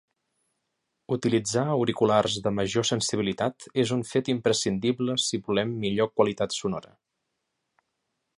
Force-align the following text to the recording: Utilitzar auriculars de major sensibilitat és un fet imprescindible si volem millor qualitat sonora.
Utilitzar 1.15 1.65
auriculars 1.73 2.37
de 2.47 2.53
major 2.61 2.87
sensibilitat 2.91 3.67
és 3.85 3.93
un 3.99 4.03
fet 4.13 4.33
imprescindible 4.35 5.19
si 5.29 5.43
volem 5.51 5.77
millor 5.85 6.11
qualitat 6.17 6.59
sonora. 6.63 6.95